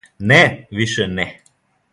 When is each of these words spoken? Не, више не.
Не, 0.31 0.39
више 0.79 1.07
не. 1.15 1.27